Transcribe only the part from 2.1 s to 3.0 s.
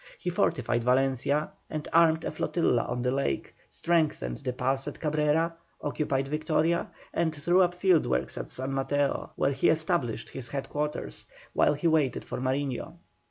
a flotilla